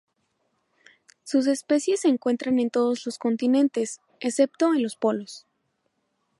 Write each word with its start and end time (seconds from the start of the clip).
Sus 1.23 1.45
especies 1.45 1.99
se 1.99 2.07
encuentran 2.07 2.57
en 2.57 2.71
todos 2.71 3.05
los 3.05 3.19
continentes, 3.19 3.99
excepto 4.19 4.73
en 4.73 4.81
los 4.81 4.95
polos. 4.95 5.45